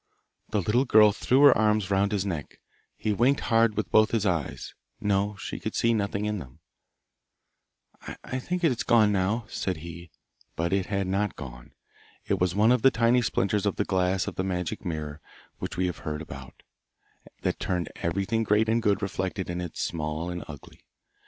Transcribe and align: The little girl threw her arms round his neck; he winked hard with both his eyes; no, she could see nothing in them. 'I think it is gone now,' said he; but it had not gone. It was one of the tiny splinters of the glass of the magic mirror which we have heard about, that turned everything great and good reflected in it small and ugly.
The 0.49 0.63
little 0.63 0.85
girl 0.85 1.11
threw 1.11 1.43
her 1.43 1.55
arms 1.55 1.91
round 1.91 2.11
his 2.11 2.25
neck; 2.25 2.59
he 2.97 3.13
winked 3.13 3.41
hard 3.41 3.77
with 3.77 3.91
both 3.91 4.09
his 4.09 4.25
eyes; 4.25 4.73
no, 4.99 5.35
she 5.35 5.59
could 5.59 5.75
see 5.75 5.93
nothing 5.93 6.25
in 6.25 6.39
them. 6.39 6.57
'I 8.23 8.39
think 8.39 8.63
it 8.63 8.71
is 8.71 8.81
gone 8.81 9.11
now,' 9.11 9.45
said 9.47 9.77
he; 9.85 10.09
but 10.55 10.73
it 10.73 10.87
had 10.87 11.05
not 11.05 11.35
gone. 11.35 11.75
It 12.25 12.39
was 12.41 12.55
one 12.55 12.71
of 12.71 12.81
the 12.81 12.89
tiny 12.89 13.21
splinters 13.21 13.67
of 13.67 13.75
the 13.75 13.85
glass 13.85 14.25
of 14.25 14.37
the 14.37 14.43
magic 14.43 14.83
mirror 14.83 15.21
which 15.59 15.77
we 15.77 15.85
have 15.85 15.99
heard 15.99 16.23
about, 16.23 16.63
that 17.43 17.59
turned 17.59 17.91
everything 17.97 18.41
great 18.41 18.67
and 18.67 18.81
good 18.81 19.03
reflected 19.03 19.51
in 19.51 19.61
it 19.61 19.77
small 19.77 20.31
and 20.31 20.43
ugly. 20.47 20.81